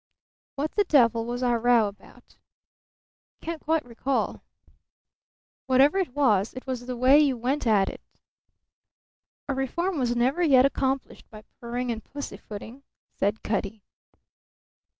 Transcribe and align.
"What 0.55 0.71
the 0.71 0.83
devil 0.85 1.25
was 1.27 1.43
our 1.43 1.59
row 1.59 1.87
about?" 1.87 2.35
"Can't 3.39 3.61
quite 3.61 3.85
recall." 3.85 4.41
"Whatever 5.67 5.99
it 5.99 6.15
was 6.15 6.55
it 6.55 6.65
was 6.65 6.87
the 6.87 6.97
way 6.97 7.19
you 7.19 7.37
went 7.37 7.67
at 7.67 7.87
it." 7.87 8.01
"A 9.47 9.53
reform 9.53 9.99
was 9.99 10.15
never 10.15 10.41
yet 10.41 10.65
accomplished 10.65 11.29
by 11.29 11.43
purring 11.59 11.91
and 11.91 12.03
pussyfooting," 12.03 12.81
said 13.13 13.43
Cutty. 13.43 13.83